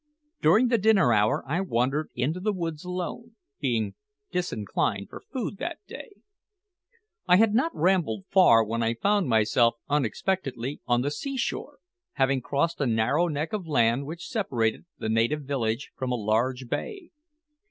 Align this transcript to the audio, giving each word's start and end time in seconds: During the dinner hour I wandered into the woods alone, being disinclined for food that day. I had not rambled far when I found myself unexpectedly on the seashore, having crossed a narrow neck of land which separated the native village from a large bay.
During 0.41 0.69
the 0.69 0.79
dinner 0.79 1.13
hour 1.13 1.43
I 1.47 1.61
wandered 1.61 2.09
into 2.15 2.39
the 2.39 2.51
woods 2.51 2.83
alone, 2.83 3.35
being 3.59 3.93
disinclined 4.31 5.09
for 5.11 5.19
food 5.21 5.57
that 5.57 5.77
day. 5.87 6.09
I 7.27 7.35
had 7.35 7.53
not 7.53 7.71
rambled 7.75 8.25
far 8.27 8.63
when 8.63 8.81
I 8.81 8.95
found 8.95 9.29
myself 9.29 9.75
unexpectedly 9.89 10.81
on 10.87 11.03
the 11.03 11.11
seashore, 11.11 11.77
having 12.13 12.41
crossed 12.41 12.81
a 12.81 12.87
narrow 12.87 13.27
neck 13.27 13.53
of 13.53 13.67
land 13.67 14.07
which 14.07 14.25
separated 14.27 14.85
the 14.97 15.07
native 15.07 15.43
village 15.43 15.91
from 15.95 16.11
a 16.11 16.15
large 16.15 16.67
bay. 16.67 17.11